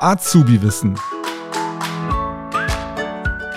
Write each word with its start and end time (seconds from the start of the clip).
Azubi-Wissen. 0.00 0.98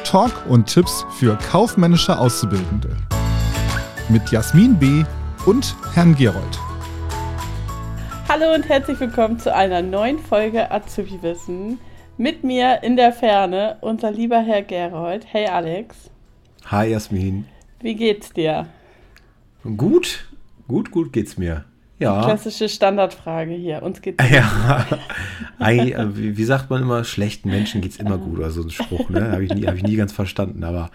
Talk 0.04 0.32
und 0.48 0.66
Tipps 0.66 1.06
für 1.20 1.38
kaufmännische 1.38 2.18
Auszubildende. 2.18 2.96
Mit 4.10 4.32
Jasmin 4.32 4.80
B. 4.80 5.04
und 5.46 5.76
Herrn 5.94 6.16
Gerold. 6.16 6.60
Hallo 8.28 8.54
und 8.56 8.68
herzlich 8.68 9.00
willkommen 9.00 9.38
zu 9.38 9.54
einer 9.54 9.82
neuen 9.82 10.18
Folge 10.18 10.72
Azubi-Wissen. 10.72 11.80
Mit 12.18 12.44
mir 12.44 12.82
in 12.84 12.96
der 12.96 13.14
Ferne 13.14 13.78
unser 13.82 14.12
lieber 14.12 14.40
Herr 14.40 14.64
Gerold. 14.64 15.26
Hey 15.28 15.46
Alex. 15.46 16.10
Hi 16.66 16.88
Jasmin. 16.88 17.46
Wie 17.80 17.96
geht's 17.96 18.34
dir? 18.34 18.68
Gut, 19.78 20.28
gut, 20.68 20.90
gut 20.92 21.14
geht's 21.14 21.38
mir. 21.38 21.66
Ja. 22.00 22.24
Klassische 22.24 22.70
Standardfrage 22.70 23.54
hier. 23.54 23.84
Uns 23.84 24.02
geht's 24.02 24.24
gut. 24.24 24.32
Ja. 24.32 24.88
Äh, 25.60 26.06
wie 26.16 26.44
sagt 26.44 26.70
man 26.70 26.82
immer, 26.82 27.04
schlechten 27.04 27.50
Menschen 27.50 27.82
geht's 27.82 27.98
immer 27.98 28.18
gut 28.18 28.40
oder 28.40 28.50
so 28.50 28.62
ein 28.62 28.70
Spruch, 28.70 29.10
ne? 29.10 29.32
Habe 29.32 29.44
ich, 29.44 29.54
nie, 29.54 29.68
hab 29.68 29.76
ich 29.76 29.84
nie 29.84 29.98
ganz 29.98 30.14
verstanden. 30.14 30.64
Aber 30.64 30.90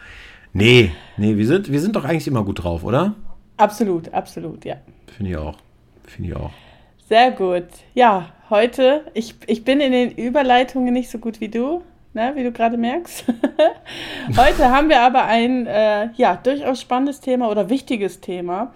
nee, 0.54 0.90
nee, 1.18 1.36
wir 1.36 1.46
sind, 1.46 1.70
wir 1.70 1.80
sind 1.80 1.94
doch 1.94 2.04
eigentlich 2.04 2.26
immer 2.26 2.44
gut 2.44 2.64
drauf, 2.64 2.84
oder? 2.84 3.14
Absolut, 3.58 4.12
absolut, 4.12 4.64
ja. 4.64 4.76
Finde 5.16 5.32
ich 5.32 5.36
auch. 5.36 5.58
Finde 6.06 6.30
ich 6.30 6.36
auch. 6.36 6.50
Sehr 7.06 7.30
gut. 7.32 7.66
Ja, 7.94 8.30
heute, 8.48 9.04
ich, 9.12 9.34
ich 9.46 9.64
bin 9.64 9.80
in 9.80 9.92
den 9.92 10.10
Überleitungen 10.12 10.94
nicht 10.94 11.10
so 11.10 11.18
gut 11.18 11.40
wie 11.40 11.48
du, 11.48 11.82
ne, 12.14 12.32
wie 12.34 12.42
du 12.42 12.50
gerade 12.50 12.78
merkst. 12.78 13.24
heute 14.36 14.70
haben 14.70 14.88
wir 14.88 15.02
aber 15.02 15.24
ein 15.24 15.66
äh, 15.66 16.08
ja, 16.16 16.36
durchaus 16.42 16.80
spannendes 16.80 17.20
Thema 17.20 17.50
oder 17.50 17.68
wichtiges 17.68 18.20
Thema. 18.20 18.72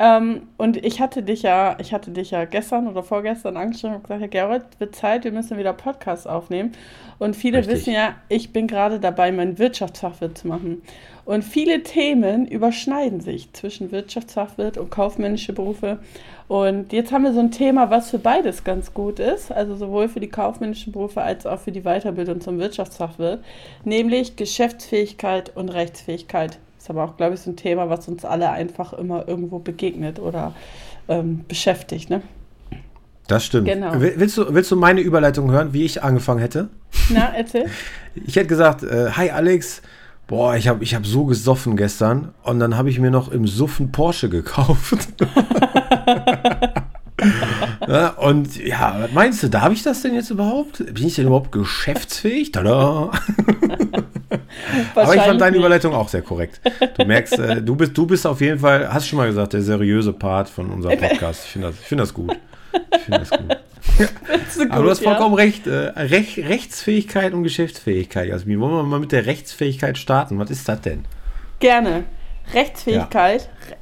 Ähm, 0.00 0.42
und 0.56 0.84
ich 0.84 1.00
hatte 1.00 1.22
dich 1.22 1.42
ja, 1.42 1.76
ich 1.80 1.92
hatte 1.92 2.12
dich 2.12 2.30
ja 2.30 2.44
gestern 2.44 2.86
oder 2.86 3.02
vorgestern 3.02 3.56
angeschrieben 3.56 3.96
und 3.96 4.02
gesagt, 4.02 4.20
Herr 4.20 4.28
Gerrit, 4.28 4.62
wird 4.78 4.94
Zeit, 4.94 5.24
wir 5.24 5.32
müssen 5.32 5.58
wieder 5.58 5.72
Podcasts 5.72 6.26
aufnehmen. 6.26 6.72
Und 7.18 7.34
viele 7.34 7.58
Richtig. 7.58 7.78
wissen 7.78 7.94
ja, 7.94 8.14
ich 8.28 8.52
bin 8.52 8.68
gerade 8.68 9.00
dabei, 9.00 9.32
meinen 9.32 9.58
Wirtschaftsfachwirt 9.58 10.38
zu 10.38 10.46
machen. 10.46 10.82
Und 11.24 11.42
viele 11.42 11.82
Themen 11.82 12.46
überschneiden 12.46 13.20
sich 13.20 13.52
zwischen 13.52 13.90
Wirtschaftsfachwirt 13.90 14.78
und 14.78 14.90
kaufmännische 14.90 15.52
Berufe. 15.52 15.98
Und 16.46 16.92
jetzt 16.92 17.10
haben 17.12 17.24
wir 17.24 17.32
so 17.32 17.40
ein 17.40 17.50
Thema, 17.50 17.90
was 17.90 18.10
für 18.10 18.20
beides 18.20 18.62
ganz 18.62 18.94
gut 18.94 19.18
ist, 19.18 19.50
also 19.50 19.74
sowohl 19.74 20.08
für 20.08 20.20
die 20.20 20.28
kaufmännischen 20.28 20.92
Berufe 20.92 21.20
als 21.20 21.44
auch 21.44 21.58
für 21.58 21.72
die 21.72 21.82
Weiterbildung 21.82 22.40
zum 22.40 22.58
Wirtschaftsfachwirt, 22.58 23.44
nämlich 23.84 24.36
Geschäftsfähigkeit 24.36 25.54
und 25.54 25.68
Rechtsfähigkeit. 25.70 26.58
Ist 26.88 26.92
aber 26.92 27.04
auch, 27.04 27.18
glaube 27.18 27.34
ich, 27.34 27.40
so 27.40 27.50
ein 27.50 27.56
Thema, 27.56 27.90
was 27.90 28.08
uns 28.08 28.24
alle 28.24 28.50
einfach 28.50 28.94
immer 28.94 29.28
irgendwo 29.28 29.58
begegnet 29.58 30.18
oder 30.18 30.54
ähm, 31.06 31.44
beschäftigt. 31.46 32.08
Ne? 32.08 32.22
Das 33.26 33.44
stimmt. 33.44 33.68
Genau. 33.68 33.92
Willst, 33.96 34.38
du, 34.38 34.54
willst 34.54 34.70
du 34.70 34.76
meine 34.76 35.02
Überleitung 35.02 35.50
hören, 35.50 35.74
wie 35.74 35.84
ich 35.84 36.02
angefangen 36.02 36.40
hätte? 36.40 36.70
Na, 37.10 37.34
erzähl. 37.36 37.66
Ich 38.26 38.36
hätte 38.36 38.46
gesagt, 38.46 38.84
äh, 38.84 39.10
hi 39.10 39.28
Alex, 39.28 39.82
boah, 40.28 40.56
ich 40.56 40.66
habe 40.66 40.82
ich 40.82 40.94
hab 40.94 41.04
so 41.04 41.26
gesoffen 41.26 41.76
gestern 41.76 42.32
und 42.42 42.58
dann 42.58 42.74
habe 42.74 42.88
ich 42.88 42.98
mir 42.98 43.10
noch 43.10 43.30
im 43.30 43.46
Suffen 43.46 43.92
Porsche 43.92 44.30
gekauft. 44.30 45.08
ja, 47.86 48.08
und 48.12 48.56
ja, 48.56 48.96
was 48.98 49.12
meinst 49.12 49.42
du, 49.42 49.50
darf 49.50 49.74
ich 49.74 49.82
das 49.82 50.00
denn 50.00 50.14
jetzt 50.14 50.30
überhaupt? 50.30 50.78
Bin 50.78 51.06
ich 51.06 51.16
denn 51.16 51.26
überhaupt 51.26 51.52
geschäftsfähig? 51.52 52.52
Tada! 52.52 53.10
Aber 54.94 55.14
ich 55.14 55.22
fand 55.22 55.40
deine 55.40 55.56
Überleitung 55.56 55.94
auch 55.94 56.08
sehr 56.08 56.22
korrekt. 56.22 56.60
Du 56.96 57.04
merkst, 57.04 57.38
äh, 57.38 57.62
du, 57.62 57.76
bist, 57.76 57.96
du 57.96 58.06
bist 58.06 58.26
auf 58.26 58.40
jeden 58.40 58.58
Fall, 58.58 58.92
hast 58.92 59.08
schon 59.08 59.18
mal 59.18 59.26
gesagt, 59.26 59.52
der 59.52 59.62
seriöse 59.62 60.12
Part 60.12 60.48
von 60.48 60.70
unserem 60.70 60.98
Podcast. 60.98 61.44
Ich 61.46 61.52
finde 61.52 61.68
das, 61.68 61.78
find 61.78 62.00
das 62.00 62.14
gut. 62.14 62.36
Ich 62.94 63.02
finde 63.02 63.18
das 63.20 63.30
gut. 63.30 63.56
So 64.50 64.62
gut. 64.62 64.72
Aber 64.72 64.84
du 64.84 64.90
hast 64.90 65.02
vollkommen 65.02 65.36
ja. 65.36 65.44
recht. 65.44 65.66
Äh, 65.66 65.92
Rech, 65.96 66.38
Rechtsfähigkeit 66.38 67.32
und 67.32 67.42
Geschäftsfähigkeit, 67.42 68.28
Jasmin. 68.28 68.60
Wollen 68.60 68.72
wir 68.72 68.82
mal 68.82 69.00
mit 69.00 69.12
der 69.12 69.26
Rechtsfähigkeit 69.26 69.98
starten? 69.98 70.38
Was 70.38 70.50
ist 70.50 70.68
das 70.68 70.80
denn? 70.82 71.04
Gerne. 71.58 72.04
Rechtsfähigkeit. 72.54 73.48
Ja. 73.70 73.76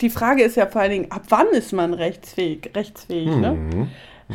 Die 0.00 0.10
Frage 0.10 0.42
ist 0.42 0.56
ja 0.56 0.66
vor 0.66 0.80
allen 0.80 0.90
Dingen, 0.90 1.10
ab 1.10 1.22
wann 1.28 1.48
ist 1.48 1.72
man 1.72 1.94
rechtsfähig? 1.94 2.70
Rechtsfähig, 2.74 3.28
ne? 3.28 3.52
mhm. 3.52 3.68
ne? 3.68 3.88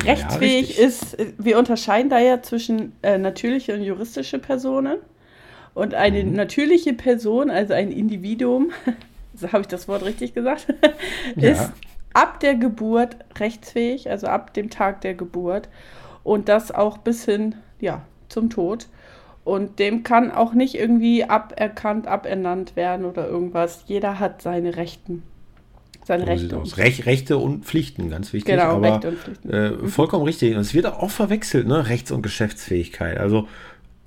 Rechtsfähig 0.04 0.78
ja, 0.78 0.86
ist, 0.86 1.16
wir 1.38 1.58
unterscheiden 1.58 2.10
da 2.10 2.18
ja 2.18 2.42
zwischen 2.42 2.92
äh, 3.02 3.18
natürliche 3.18 3.74
und 3.74 3.82
juristische 3.82 4.38
Personen. 4.38 4.98
Und 5.76 5.92
eine 5.92 6.24
mhm. 6.24 6.32
natürliche 6.32 6.94
Person, 6.94 7.50
also 7.50 7.74
ein 7.74 7.92
Individuum, 7.92 8.70
so 9.34 9.52
habe 9.52 9.60
ich 9.60 9.66
das 9.66 9.88
Wort 9.88 10.06
richtig 10.06 10.32
gesagt, 10.32 10.68
ist 11.36 11.60
ja. 11.60 11.72
ab 12.14 12.40
der 12.40 12.54
Geburt 12.54 13.18
rechtsfähig, 13.38 14.08
also 14.08 14.26
ab 14.26 14.54
dem 14.54 14.70
Tag 14.70 15.02
der 15.02 15.12
Geburt. 15.12 15.68
Und 16.24 16.48
das 16.48 16.72
auch 16.72 16.96
bis 16.96 17.26
hin, 17.26 17.56
ja, 17.78 18.00
zum 18.30 18.48
Tod. 18.48 18.86
Und 19.44 19.78
dem 19.78 20.02
kann 20.02 20.32
auch 20.32 20.54
nicht 20.54 20.76
irgendwie 20.76 21.24
aberkannt, 21.24 22.06
abernannt 22.06 22.74
werden 22.74 23.04
oder 23.04 23.28
irgendwas. 23.28 23.84
Jeder 23.86 24.18
hat 24.18 24.40
seine 24.40 24.76
Rechten. 24.76 25.24
Seine 26.06 26.24
so 26.24 26.30
Rechte. 26.30 26.58
Und 26.58 26.78
Rech, 26.78 27.04
Rechte 27.04 27.36
und 27.36 27.66
Pflichten, 27.66 28.08
ganz 28.08 28.32
wichtig. 28.32 28.54
Genau, 28.54 28.76
aber, 28.76 28.94
Rechte 28.94 29.08
und 29.10 29.18
Pflichten. 29.18 29.50
Äh, 29.50 29.70
mhm. 29.72 29.88
vollkommen 29.88 30.24
richtig. 30.24 30.54
Und 30.54 30.62
es 30.62 30.72
wird 30.72 30.86
auch 30.86 31.10
verwechselt, 31.10 31.66
ne? 31.66 31.86
Rechts- 31.86 32.12
und 32.12 32.22
Geschäftsfähigkeit. 32.22 33.18
Also 33.18 33.46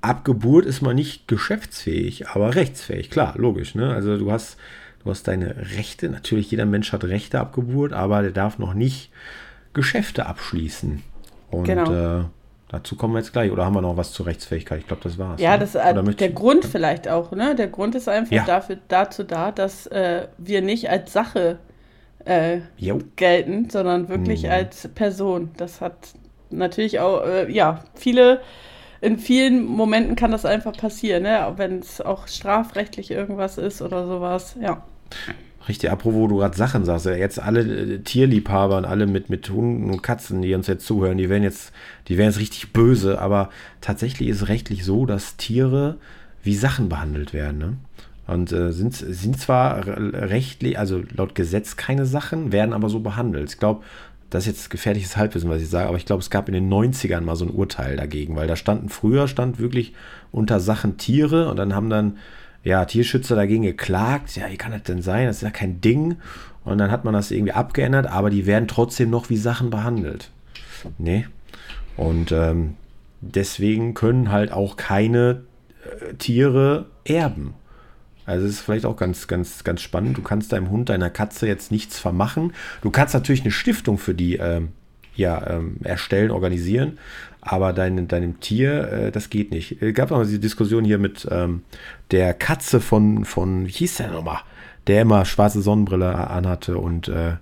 ab 0.00 0.24
Geburt 0.24 0.66
ist 0.66 0.80
man 0.80 0.96
nicht 0.96 1.28
geschäftsfähig, 1.28 2.28
aber 2.28 2.54
rechtsfähig, 2.54 3.10
klar, 3.10 3.34
logisch. 3.36 3.74
Ne? 3.74 3.92
Also 3.92 4.16
du 4.16 4.32
hast, 4.32 4.56
du 5.04 5.10
hast 5.10 5.28
deine 5.28 5.56
Rechte, 5.76 6.08
natürlich 6.08 6.50
jeder 6.50 6.66
Mensch 6.66 6.92
hat 6.92 7.04
Rechte 7.04 7.40
ab 7.40 7.54
Geburt, 7.54 7.92
aber 7.92 8.22
der 8.22 8.32
darf 8.32 8.58
noch 8.58 8.74
nicht 8.74 9.10
Geschäfte 9.72 10.26
abschließen. 10.26 11.02
Und 11.50 11.64
genau. 11.64 12.20
äh, 12.20 12.24
dazu 12.68 12.96
kommen 12.96 13.14
wir 13.14 13.18
jetzt 13.18 13.32
gleich. 13.32 13.50
Oder 13.50 13.64
haben 13.64 13.74
wir 13.74 13.82
noch 13.82 13.96
was 13.96 14.12
zur 14.12 14.26
Rechtsfähigkeit? 14.26 14.80
Ich 14.80 14.86
glaube, 14.86 15.02
das 15.02 15.18
war's. 15.18 15.40
Ja, 15.40 15.52
ne? 15.52 15.58
das 15.60 15.74
ist 15.74 16.20
der 16.20 16.30
Grund 16.30 16.64
vielleicht 16.64 17.08
auch. 17.08 17.32
Ne? 17.32 17.54
Der 17.54 17.68
Grund 17.68 17.94
ist 17.94 18.08
einfach 18.08 18.32
ja. 18.32 18.44
dafür, 18.44 18.78
dazu 18.88 19.24
da, 19.24 19.52
dass 19.52 19.86
äh, 19.88 20.28
wir 20.38 20.62
nicht 20.62 20.88
als 20.88 21.12
Sache 21.12 21.58
äh, 22.24 22.60
gelten, 23.16 23.70
sondern 23.70 24.08
wirklich 24.08 24.44
mhm. 24.44 24.50
als 24.50 24.88
Person. 24.88 25.50
Das 25.56 25.80
hat 25.80 26.14
natürlich 26.50 27.00
auch, 27.00 27.24
äh, 27.24 27.50
ja, 27.50 27.84
viele 27.94 28.40
in 29.00 29.18
vielen 29.18 29.64
Momenten 29.64 30.16
kann 30.16 30.30
das 30.30 30.44
einfach 30.44 30.76
passieren, 30.76 31.22
ne? 31.22 31.52
wenn 31.56 31.78
es 31.78 32.00
auch 32.00 32.28
strafrechtlich 32.28 33.10
irgendwas 33.10 33.58
ist 33.58 33.82
oder 33.82 34.06
sowas, 34.06 34.56
ja. 34.60 34.84
Richtig, 35.68 35.90
apropos 35.90 36.28
du 36.28 36.38
gerade 36.38 36.56
Sachen 36.56 36.84
sagst, 36.84 37.06
jetzt 37.06 37.38
alle 37.38 37.60
äh, 37.60 37.98
Tierliebhaber 37.98 38.78
und 38.78 38.84
alle 38.84 39.06
mit, 39.06 39.28
mit 39.28 39.48
Hunden 39.50 39.90
und 39.90 40.02
Katzen, 40.02 40.42
die 40.42 40.54
uns 40.54 40.66
jetzt 40.66 40.86
zuhören, 40.86 41.18
die 41.18 41.28
werden 41.28 41.42
jetzt, 41.42 41.72
die 42.08 42.16
werden 42.16 42.30
jetzt 42.30 42.40
richtig 42.40 42.72
böse, 42.72 43.20
aber 43.20 43.50
tatsächlich 43.80 44.28
ist 44.28 44.42
es 44.42 44.48
rechtlich 44.48 44.84
so, 44.84 45.06
dass 45.06 45.36
Tiere 45.36 45.96
wie 46.42 46.54
Sachen 46.54 46.88
behandelt 46.88 47.34
werden. 47.34 47.58
Ne? 47.58 47.76
Und 48.26 48.52
äh, 48.52 48.72
sind, 48.72 48.94
sind 48.94 49.38
zwar 49.38 49.86
rechtlich, 49.86 50.78
also 50.78 51.02
laut 51.14 51.34
Gesetz 51.34 51.76
keine 51.76 52.06
Sachen, 52.06 52.52
werden 52.52 52.72
aber 52.72 52.88
so 52.88 53.00
behandelt. 53.00 53.50
Ich 53.50 53.58
glaube, 53.58 53.82
das 54.30 54.44
ist 54.44 54.52
jetzt 54.52 54.70
gefährliches 54.70 55.16
Halbwissen, 55.16 55.50
was 55.50 55.60
ich 55.60 55.68
sage, 55.68 55.88
aber 55.88 55.96
ich 55.96 56.06
glaube, 56.06 56.20
es 56.20 56.30
gab 56.30 56.48
in 56.48 56.54
den 56.54 56.70
90ern 56.72 57.20
mal 57.20 57.36
so 57.36 57.44
ein 57.44 57.50
Urteil 57.50 57.96
dagegen, 57.96 58.36
weil 58.36 58.46
da 58.46 58.56
standen 58.56 58.88
früher 58.88 59.28
stand 59.28 59.58
wirklich 59.58 59.92
unter 60.30 60.60
Sachen 60.60 60.96
Tiere 60.96 61.50
und 61.50 61.56
dann 61.56 61.74
haben 61.74 61.90
dann 61.90 62.18
ja 62.62 62.84
Tierschützer 62.84 63.34
dagegen 63.34 63.64
geklagt. 63.64 64.36
Ja, 64.36 64.50
wie 64.50 64.56
kann 64.56 64.72
das 64.72 64.84
denn 64.84 65.02
sein? 65.02 65.26
Das 65.26 65.36
ist 65.36 65.42
ja 65.42 65.50
kein 65.50 65.80
Ding. 65.80 66.16
Und 66.64 66.78
dann 66.78 66.90
hat 66.90 67.04
man 67.04 67.14
das 67.14 67.30
irgendwie 67.30 67.52
abgeändert, 67.52 68.06
aber 68.06 68.30
die 68.30 68.46
werden 68.46 68.68
trotzdem 68.68 69.10
noch 69.10 69.30
wie 69.30 69.36
Sachen 69.36 69.70
behandelt. 69.70 70.30
Nee. 70.98 71.26
Und 71.96 72.32
ähm, 72.32 72.76
deswegen 73.20 73.94
können 73.94 74.30
halt 74.30 74.52
auch 74.52 74.76
keine 74.76 75.42
äh, 75.84 76.14
Tiere 76.14 76.86
erben. 77.04 77.54
Also 78.26 78.46
es 78.46 78.52
ist 78.52 78.60
vielleicht 78.60 78.86
auch 78.86 78.96
ganz, 78.96 79.26
ganz, 79.26 79.64
ganz 79.64 79.80
spannend. 79.80 80.16
Du 80.16 80.22
kannst 80.22 80.52
deinem 80.52 80.70
Hund, 80.70 80.88
deiner 80.88 81.10
Katze 81.10 81.46
jetzt 81.46 81.72
nichts 81.72 81.98
vermachen. 81.98 82.52
Du 82.82 82.90
kannst 82.90 83.14
natürlich 83.14 83.42
eine 83.42 83.50
Stiftung 83.50 83.98
für 83.98 84.14
die 84.14 84.36
ähm, 84.36 84.68
ja, 85.16 85.46
ähm, 85.48 85.76
erstellen, 85.82 86.30
organisieren, 86.30 86.98
aber 87.40 87.72
dein, 87.72 88.08
deinem 88.08 88.40
Tier, 88.40 88.92
äh, 88.92 89.12
das 89.12 89.30
geht 89.30 89.50
nicht. 89.50 89.82
Es 89.82 89.94
gab 89.94 90.12
auch 90.12 90.22
diese 90.22 90.38
Diskussion 90.38 90.84
hier 90.84 90.98
mit 90.98 91.26
ähm, 91.30 91.62
der 92.10 92.34
Katze 92.34 92.80
von, 92.80 93.24
von, 93.24 93.66
wie 93.66 93.72
hieß 93.72 93.96
der 93.96 94.10
nochmal? 94.10 94.40
Der 94.86 95.02
immer 95.02 95.24
schwarze 95.24 95.62
Sonnenbrille 95.62 96.14
anhatte 96.14 96.78
und 96.78 97.08
äh, 97.08 97.34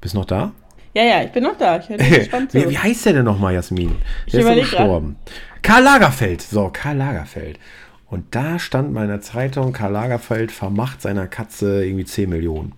bist 0.00 0.14
noch 0.14 0.24
da? 0.24 0.52
Ja, 0.94 1.04
ja, 1.04 1.22
ich 1.22 1.32
bin 1.32 1.44
noch 1.44 1.56
da. 1.56 1.78
Ich 1.78 1.88
gespannt 1.88 2.52
wie, 2.54 2.68
wie 2.68 2.78
heißt 2.78 3.06
der 3.06 3.14
denn 3.14 3.24
nochmal, 3.24 3.54
Jasmin? 3.54 3.96
Der 4.32 4.40
ich 4.40 4.46
ist 4.46 4.70
gestorben. 4.70 5.16
Karl 5.62 5.82
Lagerfeld. 5.82 6.42
So, 6.42 6.70
Karl 6.72 6.96
Lagerfeld. 6.96 7.58
Und 8.12 8.34
da 8.34 8.58
stand 8.58 8.92
mal 8.92 9.04
in 9.04 9.08
der 9.08 9.22
Zeitung, 9.22 9.72
Karl 9.72 9.92
Lagerfeld 9.92 10.52
vermacht 10.52 11.00
seiner 11.00 11.26
Katze 11.26 11.82
irgendwie 11.82 12.04
10 12.04 12.28
Millionen. 12.28 12.74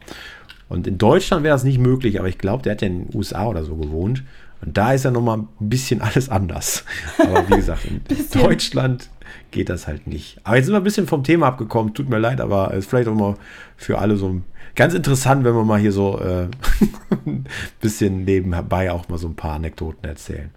Und 0.68 0.86
in 0.86 0.96
Deutschland 0.96 1.42
wäre 1.42 1.56
das 1.56 1.64
nicht 1.64 1.80
möglich, 1.80 2.20
aber 2.20 2.28
ich 2.28 2.38
glaube, 2.38 2.62
der 2.62 2.70
hat 2.70 2.82
ja 2.82 2.86
in 2.86 3.08
den 3.08 3.16
USA 3.16 3.48
oder 3.48 3.64
so 3.64 3.74
gewohnt. 3.74 4.22
Und 4.64 4.78
da 4.78 4.92
ist 4.92 5.04
ja 5.04 5.10
nochmal 5.10 5.38
ein 5.38 5.48
bisschen 5.58 6.00
alles 6.02 6.28
anders. 6.28 6.84
Aber 7.18 7.48
wie 7.48 7.56
gesagt, 7.56 7.84
in 7.84 8.00
Deutschland 8.32 9.10
geht 9.50 9.68
das 9.68 9.86
halt 9.86 10.06
nicht. 10.06 10.38
Aber 10.44 10.56
jetzt 10.56 10.66
sind 10.66 10.74
wir 10.74 10.80
ein 10.80 10.84
bisschen 10.84 11.06
vom 11.06 11.24
Thema 11.24 11.48
abgekommen, 11.48 11.94
tut 11.94 12.08
mir 12.08 12.18
leid, 12.18 12.40
aber 12.40 12.72
es 12.72 12.80
ist 12.80 12.90
vielleicht 12.90 13.08
auch 13.08 13.14
mal 13.14 13.36
für 13.76 13.98
alle 13.98 14.16
so 14.16 14.40
ganz 14.74 14.94
interessant, 14.94 15.44
wenn 15.44 15.54
wir 15.54 15.64
mal 15.64 15.78
hier 15.78 15.92
so 15.92 16.18
äh, 16.18 16.48
ein 17.26 17.46
bisschen 17.80 18.24
nebenbei 18.24 18.90
auch 18.90 19.08
mal 19.08 19.18
so 19.18 19.28
ein 19.28 19.36
paar 19.36 19.54
Anekdoten 19.54 20.04
erzählen. 20.08 20.50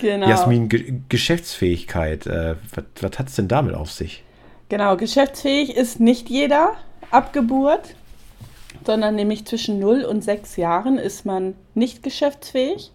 Genau. 0.00 0.28
Jasmin, 0.28 0.68
Ge 0.68 1.00
Geschäftsfähigkeit, 1.08 2.26
äh, 2.26 2.56
was, 2.74 2.84
was 3.00 3.18
hat 3.18 3.28
es 3.28 3.36
denn 3.36 3.48
damit 3.48 3.74
auf 3.74 3.90
sich? 3.90 4.22
Genau, 4.68 4.96
geschäftsfähig 4.96 5.76
ist 5.76 6.00
nicht 6.00 6.28
jeder 6.28 6.74
ab 7.10 7.32
Geburt, 7.32 7.94
sondern 8.84 9.14
nämlich 9.14 9.44
zwischen 9.46 9.78
0 9.78 10.02
und 10.02 10.22
6 10.22 10.56
Jahren 10.56 10.98
ist 10.98 11.24
man 11.24 11.54
nicht 11.74 12.02
geschäftsfähig 12.02 12.90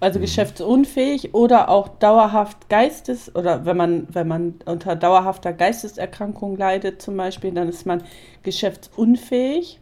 also 0.00 0.18
mhm. 0.18 0.22
geschäftsunfähig 0.22 1.34
oder 1.34 1.68
auch 1.68 1.88
dauerhaft 1.88 2.68
Geistes 2.68 3.34
oder 3.34 3.64
wenn 3.66 3.76
man, 3.76 4.06
wenn 4.10 4.26
man 4.26 4.54
unter 4.64 4.96
dauerhafter 4.96 5.52
Geisteserkrankung 5.52 6.56
leidet 6.56 7.00
zum 7.00 7.16
Beispiel, 7.16 7.52
dann 7.52 7.68
ist 7.68 7.86
man 7.86 8.02
geschäftsunfähig. 8.42 9.78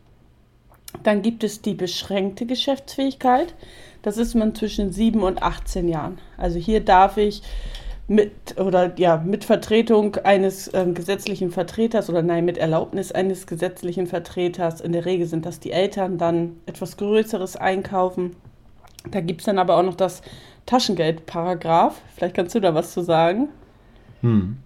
Dann 1.03 1.23
gibt 1.23 1.45
es 1.45 1.61
die 1.63 1.75
beschränkte 1.75 2.47
Geschäftsfähigkeit. 2.47 3.55
Das 4.03 4.17
ist 4.17 4.35
man 4.35 4.55
zwischen 4.55 4.91
7 4.91 5.23
und 5.23 5.43
18 5.43 5.89
Jahren. 5.89 6.19
Also 6.37 6.59
hier 6.59 6.81
darf 6.81 7.19
ich 7.19 7.43
mit 8.09 8.59
oder 8.59 8.99
ja 8.99 9.19
mit 9.19 9.45
Vertretung 9.45 10.17
eines 10.17 10.69
äh, 10.69 10.87
gesetzlichen 10.95 11.51
Vertreters 11.51 12.09
oder 12.09 12.23
nein 12.23 12.47
mit 12.47 12.57
Erlaubnis 12.57 13.13
eines 13.13 13.47
gesetzlichen 13.47 14.07
Vertreters 14.07 14.81
in 14.81 14.93
der 14.93 15.05
Regel 15.05 15.27
sind 15.27 15.45
das 15.45 15.61
die 15.61 15.73
Eltern 15.73 16.17
dann 16.17 16.57
etwas 16.65 16.97
Größeres 16.97 17.57
einkaufen 17.57 18.35
da 19.11 19.21
gibt 19.21 19.41
es 19.41 19.47
dann 19.47 19.59
aber 19.59 19.77
auch 19.77 19.83
noch 19.83 19.95
das 19.95 20.23
Taschengeldparagraph. 20.67 22.01
Vielleicht 22.15 22.35
kannst 22.35 22.55
du 22.55 22.61
da 22.61 22.75
was 22.75 22.93
zu 22.93 23.03
sagen. 23.03 23.49
Hm. 24.23 24.59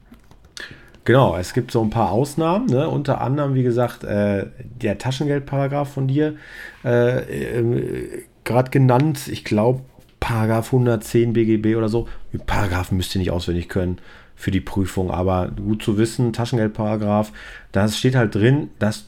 Genau, 1.05 1.37
es 1.37 1.53
gibt 1.53 1.73
so 1.73 1.83
ein 1.83 1.91
paar 1.91 2.13
Ausnahmen, 2.13 2.67
ne? 2.67 2.89
unter 2.89 3.21
anderem, 3.21 3.55
wie 3.55 3.65
gesagt, 3.65 4.05
äh, 4.05 4.47
der 4.61 4.99
Taschengeldparagraph 4.99 5.93
von 5.93 6.07
dir 6.07 6.37
äh, 6.85 7.59
äh, 7.59 8.23
gerade 8.45 8.71
genannt. 8.71 9.27
Ich 9.27 9.45
glaube, 9.45 9.81
Paragraph 10.21 10.67
110 10.67 11.33
BGB 11.33 11.77
oder 11.77 11.89
so. 11.89 12.09
Die 12.33 12.39
Paragraphen 12.39 12.97
müsst 12.97 13.15
ihr 13.17 13.19
nicht 13.19 13.33
auswendig 13.33 13.69
können 13.69 13.99
für 14.37 14.53
die 14.53 14.61
Prüfung, 14.61 15.11
aber 15.11 15.49
gut 15.49 15.83
zu 15.83 15.99
wissen, 15.99 16.33
Taschengeldparagraph, 16.33 17.33
da 17.73 17.89
steht 17.89 18.15
halt 18.15 18.35
drin, 18.35 18.71
dass 18.79 19.07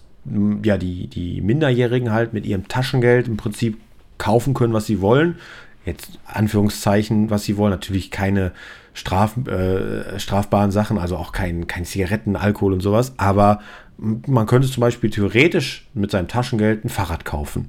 ja 0.63 0.79
die, 0.79 1.07
die 1.07 1.41
Minderjährigen 1.41 2.13
halt 2.13 2.33
mit 2.33 2.47
ihrem 2.47 2.67
Taschengeld 2.69 3.29
im 3.29 3.37
Prinzip 3.37 3.79
kaufen 4.19 4.55
können, 4.55 4.73
was 4.73 4.87
sie 4.87 5.01
wollen. 5.01 5.37
Jetzt 5.85 6.19
Anführungszeichen, 6.27 7.31
was 7.31 7.45
sie 7.45 7.57
wollen. 7.57 7.71
Natürlich 7.71 8.11
keine 8.11 8.53
Straf, 8.95 9.37
äh, 9.47 10.19
strafbaren 10.19 10.71
Sachen, 10.71 10.99
also 10.99 11.17
auch 11.17 11.33
kein, 11.33 11.67
kein 11.67 11.85
Zigaretten, 11.85 12.37
Alkohol 12.37 12.73
und 12.73 12.81
sowas. 12.81 13.15
Aber 13.17 13.61
man 13.99 14.47
könnte 14.47 14.69
zum 14.69 14.81
Beispiel 14.81 15.11
theoretisch 15.11 15.87
mit 15.95 16.11
seinem 16.11 16.29
Taschengeld 16.29 16.85
ein 16.85 16.89
Fahrrad 16.89 17.25
kaufen. 17.25 17.69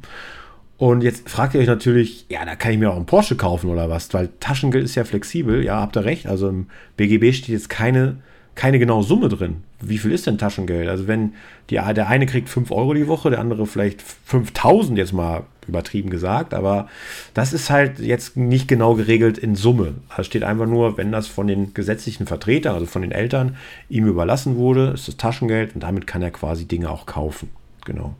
Und 0.77 1.03
jetzt 1.03 1.29
fragt 1.29 1.53
ihr 1.53 1.61
euch 1.61 1.67
natürlich, 1.67 2.25
ja, 2.29 2.43
da 2.43 2.55
kann 2.55 2.71
ich 2.71 2.77
mir 2.77 2.91
auch 2.91 2.97
einen 2.97 3.05
Porsche 3.05 3.37
kaufen 3.37 3.69
oder 3.69 3.89
was, 3.89 4.13
weil 4.13 4.29
Taschengeld 4.39 4.83
ist 4.83 4.95
ja 4.95 5.05
flexibel. 5.05 5.63
Ja, 5.63 5.79
habt 5.79 5.95
ihr 5.95 6.03
recht. 6.03 6.27
Also 6.27 6.49
im 6.49 6.67
BGB 6.97 7.33
steht 7.33 7.49
jetzt 7.49 7.69
keine 7.69 8.17
keine 8.55 8.79
genaue 8.79 9.03
Summe 9.03 9.27
drin. 9.27 9.63
Wie 9.81 9.97
viel 9.97 10.11
ist 10.11 10.27
denn 10.27 10.37
Taschengeld? 10.37 10.87
Also 10.89 11.07
wenn 11.07 11.33
die, 11.69 11.75
der 11.75 12.07
eine 12.07 12.25
kriegt 12.25 12.49
5 12.49 12.71
Euro 12.71 12.93
die 12.93 13.07
Woche, 13.07 13.29
der 13.29 13.39
andere 13.39 13.65
vielleicht 13.65 14.01
5000 14.01 14.97
jetzt 14.97 15.13
mal 15.13 15.43
übertrieben 15.67 16.09
gesagt, 16.09 16.53
aber 16.53 16.87
das 17.33 17.51
ist 17.51 17.69
halt 17.69 17.99
jetzt 17.99 18.37
nicht 18.37 18.67
genau 18.67 18.95
geregelt 18.95 19.37
in 19.37 19.55
Summe. 19.55 19.95
Da 20.15 20.23
steht 20.23 20.43
einfach 20.43 20.67
nur, 20.67 20.97
wenn 20.97 21.11
das 21.11 21.27
von 21.27 21.47
den 21.47 21.73
gesetzlichen 21.73 22.27
Vertretern, 22.27 22.75
also 22.75 22.85
von 22.85 23.01
den 23.01 23.11
Eltern, 23.11 23.57
ihm 23.89 24.07
überlassen 24.07 24.55
wurde, 24.55 24.91
ist 24.93 25.07
das 25.07 25.17
Taschengeld 25.17 25.75
und 25.75 25.81
damit 25.81 26.07
kann 26.07 26.21
er 26.21 26.31
quasi 26.31 26.65
Dinge 26.65 26.89
auch 26.89 27.05
kaufen. 27.05 27.49
Genau. 27.83 28.05
Und 28.05 28.15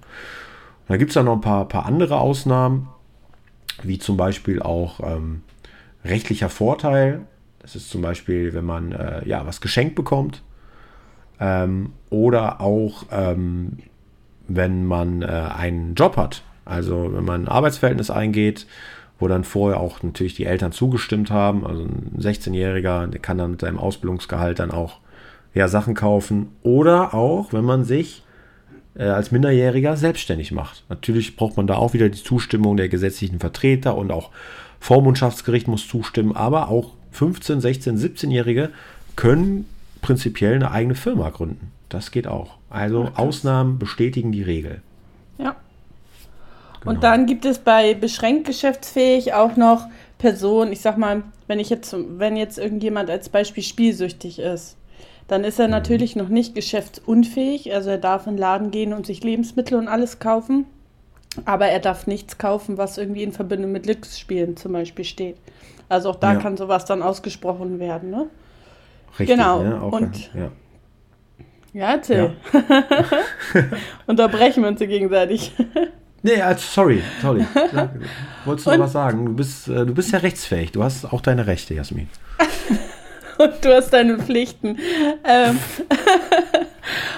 da 0.90 0.98
gibt 0.98 1.12
es 1.12 1.16
dann 1.16 1.26
noch 1.26 1.36
ein 1.36 1.42
paar, 1.42 1.68
paar 1.68 1.86
andere 1.86 2.20
Ausnahmen, 2.20 2.90
wie 3.84 4.00
zum 4.00 4.18
Beispiel 4.18 4.62
auch 4.62 5.00
ähm, 5.00 5.42
rechtlicher 6.04 6.50
Vorteil 6.50 7.22
das 7.66 7.76
ist 7.76 7.90
zum 7.90 8.04
Beispiel, 8.04 8.54
wenn 8.54 8.64
man 8.64 8.92
äh, 8.92 9.28
ja, 9.28 9.48
was 9.48 9.60
geschenkt 9.60 9.96
bekommt. 9.96 10.44
Ähm, 11.40 11.94
oder 12.12 12.62
auch, 12.62 13.08
ähm, 13.12 13.80
wenn 14.48 14.86
man 14.86 15.24
äh, 15.24 15.26
einen 15.26 15.96
Job 15.96 16.16
hat. 16.16 16.44
Also 16.64 17.12
wenn 17.12 17.26
man 17.26 17.46
ein 17.46 17.48
Arbeitsverhältnis 17.48 18.12
eingeht, 18.12 18.68
wo 19.18 19.28
dann 19.28 19.44
vorher 19.44 19.80
auch 19.80 20.04
natürlich 20.04 20.36
die 20.36 20.46
Eltern 20.46 20.74
zugestimmt 20.74 21.32
haben. 21.32 21.66
Also 21.66 21.86
ein 21.86 22.12
16-Jähriger, 22.20 23.08
der 23.08 23.20
kann 23.20 23.40
dann 23.40 23.52
mit 23.52 23.62
seinem 23.62 23.80
Ausbildungsgehalt 23.80 24.60
dann 24.60 24.70
auch 24.70 25.00
ja, 25.56 25.68
Sachen 25.68 25.96
kaufen. 25.96 26.50
Oder 26.62 27.16
auch, 27.16 27.52
wenn 27.52 27.66
man 27.66 27.84
sich 27.84 28.24
äh, 28.94 29.06
als 29.06 29.32
Minderjähriger 29.32 29.98
selbstständig 29.98 30.52
macht. 30.52 30.84
Natürlich 30.90 31.36
braucht 31.36 31.58
man 31.58 31.66
da 31.66 31.78
auch 31.78 31.94
wieder 31.94 32.10
die 32.10 32.22
Zustimmung 32.22 32.78
der 32.78 32.90
gesetzlichen 32.90 33.40
Vertreter 33.40 33.98
und 33.98 34.12
auch 34.12 34.30
Vormundschaftsgericht 34.80 35.68
muss 35.68 35.88
zustimmen, 35.88 36.36
aber 36.36 36.70
auch 36.70 36.92
15, 37.16 37.62
16, 37.62 37.98
17-Jährige 37.98 38.70
können 39.16 39.68
prinzipiell 40.02 40.56
eine 40.56 40.72
eigene 40.72 40.96
Firma 40.96 41.30
gründen. 41.30 41.72
Das 41.90 42.12
geht 42.12 42.28
auch. 42.28 42.58
Also 42.70 43.10
Ach, 43.14 43.20
Ausnahmen 43.20 43.80
bestätigen 43.80 44.32
die 44.32 44.44
Regel. 44.44 44.82
Ja. 45.38 45.56
Genau. 46.82 46.92
Und 46.92 47.04
dann 47.04 47.26
gibt 47.26 47.46
es 47.46 47.60
bei 47.60 47.94
beschränkt 47.94 48.48
geschäftsfähig 48.48 49.34
auch 49.34 49.56
noch 49.56 49.88
Personen, 50.18 50.72
ich 50.72 50.82
sag 50.82 50.98
mal, 50.98 51.24
wenn 51.48 51.60
ich 51.60 51.70
jetzt, 51.70 51.96
wenn 51.98 52.38
jetzt 52.38 52.58
irgendjemand 52.58 53.10
als 53.10 53.30
Beispiel 53.30 53.64
spielsüchtig 53.64 54.40
ist, 54.40 54.78
dann 55.28 55.44
ist 55.44 55.60
er 55.60 55.68
mhm. 55.68 55.72
natürlich 55.72 56.16
noch 56.16 56.30
nicht 56.30 56.54
geschäftsunfähig. 56.54 57.74
Also 57.74 57.90
er 57.92 57.98
darf 57.98 58.28
in 58.28 58.34
den 58.34 58.40
Laden 58.40 58.72
gehen 58.72 58.94
und 58.94 59.06
sich 59.06 59.24
Lebensmittel 59.24 59.78
und 59.78 59.88
alles 59.88 60.20
kaufen. 60.20 60.66
Aber 61.44 61.68
er 61.68 61.80
darf 61.80 62.08
nichts 62.08 62.38
kaufen, 62.38 62.78
was 62.78 62.98
irgendwie 62.98 63.24
in 63.24 63.32
Verbindung 63.32 63.72
mit 63.72 63.84
Glücksspielen 63.84 64.56
zum 64.56 64.74
Beispiel 64.74 65.06
steht. 65.06 65.38
Also 65.90 66.10
auch 66.10 66.16
da 66.16 66.34
ja. 66.34 66.40
kann 66.40 66.58
sowas 66.58 66.86
dann 66.86 67.02
ausgesprochen 67.02 67.80
werden, 67.80 68.10
ne? 68.10 68.28
Richtig, 69.20 69.38
genau. 69.38 69.64
Ja, 69.64 69.78
und 69.80 70.34
ja. 70.34 70.52
Ja, 71.74 71.98
Till. 71.98 72.32
Ja. 72.54 72.64
Unterbrechen 74.08 74.64
wir 74.64 74.70
uns 74.70 74.80
gegenseitig. 74.80 75.52
nee, 76.24 76.42
also 76.42 76.62
sorry, 76.62 77.04
sorry. 77.22 77.46
Wolltest 78.46 78.68
du 78.68 78.72
noch 78.72 78.80
was 78.80 78.94
sagen? 78.94 79.26
Du 79.26 79.34
bist, 79.34 79.68
äh, 79.68 79.86
du 79.86 79.94
bist 79.94 80.14
ja 80.14 80.20
rechtsfähig. 80.20 80.72
Du 80.72 80.84
hast 80.84 81.12
auch 81.12 81.20
deine 81.20 81.48
Rechte, 81.48 81.74
Jasmin. 81.74 82.08
und 83.38 83.54
du 83.66 83.76
hast 83.76 83.92
deine 83.92 84.18
Pflichten. 84.20 84.78
Ähm 85.26 85.60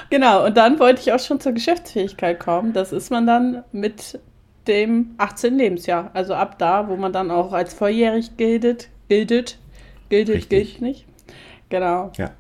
genau, 0.10 0.46
und 0.46 0.58
dann 0.58 0.80
wollte 0.80 1.02
ich 1.02 1.14
auch 1.14 1.20
schon 1.20 1.40
zur 1.40 1.52
Geschäftsfähigkeit 1.52 2.40
kommen. 2.40 2.74
Das 2.74 2.92
ist 2.92 3.12
man 3.12 3.28
dann 3.28 3.64
mit 3.72 4.20
dem 4.68 5.16
18. 5.18 5.58
Lebensjahr. 5.58 6.12
Also 6.14 6.34
ab 6.34 6.60
da, 6.60 6.88
wo 6.90 6.96
man 6.96 7.14
dann 7.14 7.32
auch 7.32 7.54
als 7.54 7.74
volljährig 7.74 8.38
gilt, 8.38 8.90
gilt, 9.08 9.58
gilt, 10.10 10.50
gilt 10.50 10.82
nicht. 10.82 11.06
Genau. 11.70 12.12
Ja. 12.18 12.32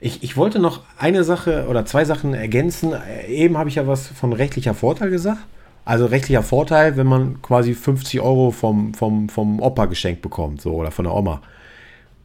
Ich, 0.00 0.22
ich 0.22 0.36
wollte 0.36 0.58
noch 0.58 0.82
eine 0.98 1.24
Sache 1.24 1.66
oder 1.68 1.86
zwei 1.86 2.04
Sachen 2.04 2.34
ergänzen. 2.34 2.92
Eben 3.28 3.56
habe 3.56 3.68
ich 3.68 3.76
ja 3.76 3.86
was 3.86 4.06
von 4.08 4.32
rechtlicher 4.32 4.74
Vorteil 4.74 5.10
gesagt. 5.10 5.40
Also 5.86 6.06
rechtlicher 6.06 6.42
Vorteil, 6.42 6.96
wenn 6.96 7.06
man 7.06 7.42
quasi 7.42 7.74
50 7.74 8.20
Euro 8.20 8.50
vom, 8.50 8.94
vom, 8.94 9.28
vom 9.28 9.60
Opa 9.60 9.86
geschenkt 9.86 10.22
bekommt, 10.22 10.60
so 10.60 10.72
oder 10.74 10.90
von 10.90 11.04
der 11.04 11.14
Oma. 11.14 11.42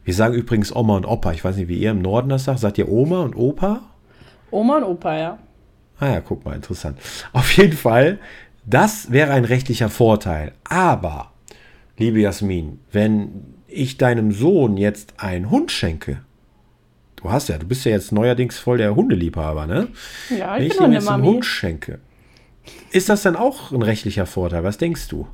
Wir 0.04 0.14
sagen 0.14 0.34
übrigens 0.34 0.74
Oma 0.74 0.96
und 0.96 1.06
Opa. 1.06 1.32
Ich 1.32 1.44
weiß 1.44 1.56
nicht, 1.56 1.68
wie 1.68 1.78
ihr 1.78 1.90
im 1.90 2.02
Norden 2.02 2.30
das 2.30 2.44
sagt. 2.44 2.58
Sagt 2.58 2.78
ihr 2.78 2.88
Oma 2.88 3.22
und 3.22 3.36
Opa? 3.36 3.82
Oma 4.50 4.78
und 4.78 4.84
Opa, 4.84 5.16
ja. 5.16 5.38
Ah 5.98 6.08
ja, 6.08 6.20
guck 6.20 6.44
mal, 6.44 6.54
interessant. 6.54 6.98
Auf 7.32 7.56
jeden 7.56 7.76
Fall 7.76 8.18
das 8.66 9.10
wäre 9.10 9.32
ein 9.32 9.44
rechtlicher 9.44 9.88
Vorteil. 9.88 10.52
Aber, 10.64 11.32
liebe 11.96 12.20
Jasmin, 12.20 12.80
wenn 12.92 13.54
ich 13.66 13.96
deinem 13.96 14.32
Sohn 14.32 14.76
jetzt 14.76 15.14
einen 15.16 15.50
Hund 15.50 15.70
schenke, 15.70 16.20
du 17.16 17.30
hast 17.30 17.48
ja, 17.48 17.58
du 17.58 17.66
bist 17.66 17.84
ja 17.84 17.92
jetzt 17.92 18.12
neuerdings 18.12 18.58
voll 18.58 18.78
der 18.78 18.94
Hundeliebhaber, 18.94 19.66
ne? 19.66 19.88
Ja, 20.30 20.56
ich 20.56 20.60
wenn 20.60 20.66
ich 20.66 20.76
bin 20.76 20.86
ihm 20.86 20.92
jetzt 20.92 21.08
einen 21.08 21.24
Hund 21.24 21.44
schenke, 21.44 22.00
ist 22.92 23.08
das 23.08 23.22
dann 23.22 23.36
auch 23.36 23.72
ein 23.72 23.82
rechtlicher 23.82 24.26
Vorteil? 24.26 24.64
Was 24.64 24.78
denkst 24.78 25.08
du? 25.08 25.26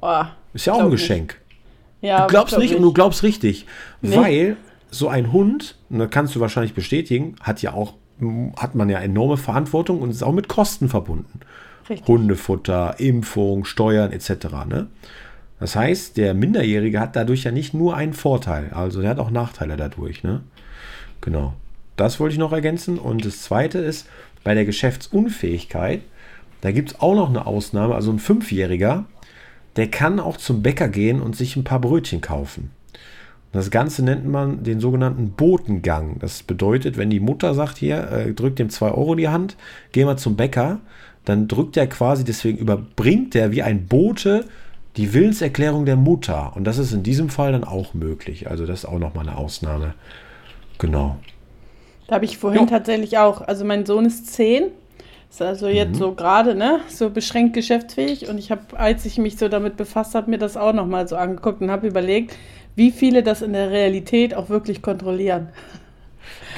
Oh, 0.00 0.24
ist 0.54 0.66
ja 0.66 0.74
auch 0.74 0.80
ein 0.80 0.90
Geschenk. 0.90 1.40
Ja, 2.00 2.22
du 2.22 2.28
glaubst 2.28 2.58
nicht 2.58 2.74
und 2.74 2.82
du 2.82 2.92
glaubst 2.92 3.22
richtig, 3.22 3.66
nee. 4.00 4.16
weil 4.16 4.56
so 4.90 5.08
ein 5.08 5.32
Hund, 5.32 5.76
und 5.88 6.00
das 6.00 6.10
kannst 6.10 6.34
du 6.34 6.40
wahrscheinlich 6.40 6.74
bestätigen, 6.74 7.36
hat 7.40 7.62
ja 7.62 7.72
auch 7.72 7.94
hat 8.56 8.74
man 8.74 8.88
ja 8.88 8.98
enorme 8.98 9.36
Verantwortung 9.36 10.00
und 10.00 10.10
ist 10.10 10.22
auch 10.22 10.32
mit 10.32 10.48
Kosten 10.48 10.88
verbunden. 10.88 11.40
Richtig. 11.88 12.08
Hundefutter, 12.08 12.96
Impfung, 12.98 13.64
Steuern 13.64 14.12
etc. 14.12 14.30
Ne? 14.68 14.86
Das 15.58 15.76
heißt, 15.76 16.16
der 16.16 16.34
Minderjährige 16.34 17.00
hat 17.00 17.16
dadurch 17.16 17.44
ja 17.44 17.50
nicht 17.50 17.74
nur 17.74 17.96
einen 17.96 18.14
Vorteil, 18.14 18.70
also 18.72 19.00
er 19.00 19.10
hat 19.10 19.18
auch 19.18 19.30
Nachteile 19.30 19.76
dadurch. 19.76 20.22
Ne? 20.22 20.42
Genau. 21.20 21.54
Das 21.96 22.20
wollte 22.20 22.32
ich 22.32 22.38
noch 22.38 22.52
ergänzen. 22.52 22.98
Und 22.98 23.24
das 23.24 23.42
zweite 23.42 23.78
ist, 23.78 24.08
bei 24.44 24.54
der 24.54 24.64
Geschäftsunfähigkeit, 24.64 26.02
da 26.60 26.72
gibt 26.72 26.92
es 26.92 27.00
auch 27.00 27.14
noch 27.14 27.28
eine 27.28 27.46
Ausnahme. 27.46 27.94
Also 27.94 28.10
ein 28.10 28.18
Fünfjähriger, 28.18 29.04
der 29.76 29.88
kann 29.88 30.20
auch 30.20 30.36
zum 30.36 30.62
Bäcker 30.62 30.88
gehen 30.88 31.20
und 31.20 31.36
sich 31.36 31.56
ein 31.56 31.64
paar 31.64 31.80
Brötchen 31.80 32.20
kaufen. 32.20 32.70
Das 33.52 33.70
Ganze 33.70 34.02
nennt 34.02 34.26
man 34.26 34.62
den 34.64 34.80
sogenannten 34.80 35.30
Botengang. 35.32 36.16
Das 36.20 36.42
bedeutet, 36.42 36.96
wenn 36.96 37.10
die 37.10 37.20
Mutter 37.20 37.54
sagt, 37.54 37.76
hier, 37.78 38.10
äh, 38.10 38.32
drückt 38.32 38.58
dem 38.58 38.70
2 38.70 38.92
Euro 38.92 39.12
in 39.12 39.18
die 39.18 39.28
Hand, 39.28 39.56
geh 39.92 40.04
mal 40.04 40.16
zum 40.16 40.36
Bäcker, 40.36 40.80
dann 41.24 41.48
drückt 41.48 41.76
er 41.76 41.86
quasi, 41.86 42.24
deswegen 42.24 42.58
überbringt 42.58 43.34
er 43.34 43.52
wie 43.52 43.62
ein 43.62 43.86
Bote 43.86 44.46
die 44.96 45.12
Willenserklärung 45.14 45.84
der 45.84 45.96
Mutter. 45.96 46.52
Und 46.56 46.64
das 46.64 46.78
ist 46.78 46.92
in 46.92 47.02
diesem 47.02 47.28
Fall 47.28 47.52
dann 47.52 47.64
auch 47.64 47.94
möglich. 47.94 48.48
Also 48.50 48.66
das 48.66 48.80
ist 48.80 48.84
auch 48.86 48.98
nochmal 48.98 49.28
eine 49.28 49.36
Ausnahme. 49.36 49.94
Genau. 50.78 51.16
Da 52.08 52.16
habe 52.16 52.24
ich 52.24 52.38
vorhin 52.38 52.62
Jo. 52.62 52.66
tatsächlich 52.66 53.18
auch, 53.18 53.40
also 53.42 53.64
mein 53.64 53.86
Sohn 53.86 54.04
ist 54.04 54.32
zehn, 54.32 54.64
ist 55.30 55.40
also 55.40 55.68
jetzt 55.68 55.92
Mhm. 55.92 55.98
so 55.98 56.12
gerade, 56.14 56.54
ne, 56.54 56.80
so 56.88 57.08
beschränkt 57.08 57.54
geschäftsfähig 57.54 58.28
und 58.28 58.36
ich 58.38 58.50
habe, 58.50 58.62
als 58.78 59.06
ich 59.06 59.16
mich 59.18 59.38
so 59.38 59.48
damit 59.48 59.76
befasst 59.76 60.14
habe, 60.14 60.28
mir 60.30 60.38
das 60.38 60.56
auch 60.56 60.72
nochmal 60.74 61.08
so 61.08 61.16
angeguckt 61.16 61.62
und 61.62 61.70
habe 61.70 61.86
überlegt, 61.86 62.34
wie 62.74 62.90
viele 62.90 63.22
das 63.22 63.42
in 63.42 63.52
der 63.52 63.70
Realität 63.70 64.34
auch 64.34 64.48
wirklich 64.48 64.82
kontrollieren. 64.82 65.48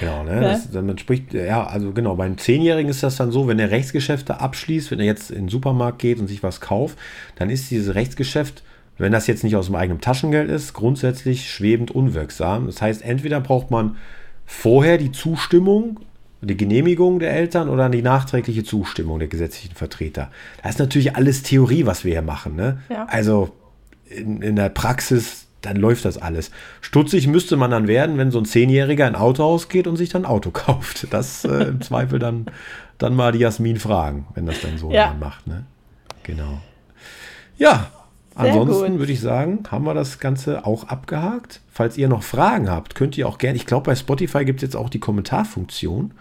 Genau, 0.01 0.23
ne? 0.23 0.35
Ja. 0.35 0.41
Das, 0.73 0.73
man 0.73 0.99
spricht, 0.99 1.35
ja, 1.35 1.67
also 1.67 1.93
genau, 1.93 2.17
beim 2.17 2.39
Zehnjährigen 2.39 2.91
ist 2.91 3.03
das 3.03 3.17
dann 3.17 3.31
so, 3.31 3.49
wenn 3.49 3.59
er 3.59 3.71
Rechtsgeschäfte 3.71 4.41
abschließt, 4.41 4.91
wenn 4.91 5.01
er 5.01 5.07
jetzt 5.07 5.31
in 5.31 5.45
den 5.45 5.49
Supermarkt 5.49 5.99
geht 5.99 6.19
und 6.19 6.29
sich 6.29 6.43
was 6.43 6.61
kauft, 6.61 6.99
dann 7.37 7.51
ist 7.51 7.71
dieses 7.71 7.95
Rechtsgeschäft, 7.95 8.63
wenn 8.99 9.13
das 9.13 9.27
jetzt 9.27 9.45
nicht 9.45 9.57
aus 9.57 9.67
dem 9.67 9.75
eigenen 9.75 10.01
Taschengeld 10.01 10.51
ist, 10.51 10.73
grundsätzlich 10.73 11.51
schwebend 11.51 11.91
unwirksam. 11.91 12.67
Das 12.67 12.81
heißt, 12.81 13.03
entweder 13.03 13.41
braucht 13.41 13.71
man 13.71 13.97
vorher 14.47 14.99
die 14.99 15.11
Zustimmung, 15.11 16.01
die 16.41 16.57
Genehmigung 16.57 17.19
der 17.19 17.33
Eltern 17.33 17.69
oder 17.69 17.89
die 17.89 18.03
nachträgliche 18.03 18.65
Zustimmung 18.65 19.19
der 19.19 19.29
gesetzlichen 19.29 19.75
Vertreter. 19.75 20.31
Das 20.63 20.73
ist 20.73 20.79
natürlich 20.79 21.17
alles 21.17 21.43
Theorie, 21.43 21.87
was 21.87 22.05
wir 22.05 22.13
hier 22.13 22.23
machen. 22.23 22.55
Ne? 22.55 22.79
Ja. 22.91 23.07
Also 23.07 23.51
in, 24.05 24.43
in 24.43 24.57
der 24.57 24.69
Praxis, 24.69 25.44
dann 25.67 25.77
läuft 25.77 26.05
das 26.05 26.19
alles. 26.19 26.51
Stutzig 26.81 27.27
müsste 27.27 27.57
man 27.57 27.71
dann 27.71 27.87
werden, 27.89 28.19
wenn 28.19 28.31
so 28.31 28.39
ein 28.39 28.45
Zehnjähriger 28.45 29.07
in 29.09 29.15
ein 29.15 29.21
Autohaus 29.21 29.69
geht 29.69 29.87
und 29.87 29.97
sich 29.97 30.09
dann 30.11 30.23
ein 30.23 30.31
Auto 30.31 30.51
kauft. 30.53 31.07
Das 31.11 31.45
äh, 31.45 31.65
im 31.65 31.81
Zweifel 31.81 32.19
dann, 32.19 32.47
dann 32.99 33.15
mal 33.15 33.33
die 33.33 33.39
Jasmin 33.41 33.79
fragen, 33.79 34.27
wenn 34.35 34.47
das 34.47 34.61
dann 34.61 34.79
so 34.79 34.91
Ja. 34.91 35.15
macht. 35.19 35.47
Ne? 35.47 35.65
Genau. 36.23 36.61
Ja, 37.57 37.91
Sehr 38.37 38.47
ansonsten 38.53 38.93
gut. 38.93 38.99
würde 39.01 39.13
ich 39.13 39.21
sagen, 39.21 39.61
haben 39.71 39.85
wir 39.85 39.95
das 39.95 40.19
Ganze 40.19 40.67
auch 40.67 40.85
abgehakt. 40.89 41.61
Falls 41.71 41.97
ihr 41.99 42.09
noch 42.09 42.23
Fragen 42.23 42.71
habt, 42.71 42.95
könnt 42.95 43.17
ihr 43.19 43.29
auch 43.29 43.39
gerne, 43.39 43.57
ich 43.57 43.67
glaube 43.67 43.87
bei 43.87 43.95
Spotify 43.97 44.45
gibt 44.45 44.59
es 44.63 44.69
jetzt 44.69 44.77
auch 44.77 44.89
die 44.91 45.01
Kommentarfunktion 45.01 46.13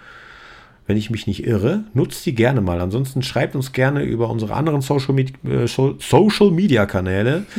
wenn 0.85 0.97
ich 0.97 1.09
mich 1.09 1.27
nicht 1.27 1.45
irre. 1.45 1.85
Nutzt 1.93 2.25
die 2.25 2.35
gerne 2.35 2.61
mal. 2.61 2.81
Ansonsten 2.81 3.23
schreibt 3.23 3.55
uns 3.55 3.71
gerne 3.71 4.03
über 4.03 4.29
unsere 4.29 4.53
anderen 4.53 4.81
Social, 4.81 5.13
Med 5.13 5.31
äh, 5.45 5.67
Social 5.67 6.51
Media 6.51 6.85
Kanäle. 6.85 7.45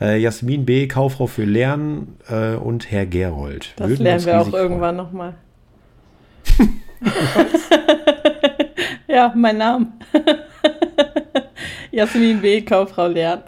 Äh, 0.00 0.18
Jasmin 0.18 0.64
B., 0.64 0.88
Kauffrau 0.88 1.28
für 1.28 1.44
Lernen 1.44 2.16
äh, 2.28 2.54
und 2.54 2.90
Herr 2.90 3.06
Gerold. 3.06 3.72
Das 3.76 3.88
Würden 3.88 4.02
lernen 4.02 4.24
wir 4.24 4.40
auch 4.40 4.52
irgendwann 4.52 4.96
nochmal. 4.96 5.34
ja, 9.06 9.32
mein 9.36 9.58
Name. 9.58 9.86
Jasmin 11.92 12.40
B., 12.40 12.62
Kauffrau 12.62 13.06
Lernen. 13.06 13.42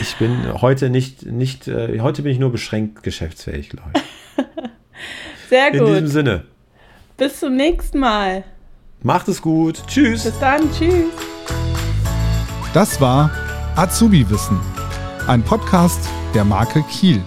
Ich, 0.00 0.16
bin 0.16 0.62
heute 0.62 0.88
nicht, 0.88 1.26
nicht 1.26 1.68
äh, 1.68 2.00
heute 2.00 2.22
bin 2.22 2.32
ich 2.32 2.38
nur 2.38 2.52
beschränkt 2.52 3.02
geschäftsfähig, 3.02 3.68
glaube 3.68 3.90
ich. 3.94 4.02
Sehr 5.50 5.74
In 5.74 5.84
diesem 5.84 6.04
gut. 6.04 6.12
Sinne, 6.12 6.44
Bis 7.20 7.38
zum 7.38 7.54
nächsten 7.54 7.98
Mal. 7.98 8.44
macht 9.02 9.28
es 9.28 9.42
gut. 9.42 9.82
Tschüss. 9.86 10.24
Bis 10.24 10.38
dann. 10.38 10.72
Tschüss. 10.72 11.12
Das 12.72 12.98
war 12.98 13.30
Azubi 13.76 14.24
Wissen, 14.30 14.58
ein 15.26 15.42
Podcast 15.42 16.00
der 16.32 16.44
Marke 16.44 16.82
Kiel. 16.84 17.22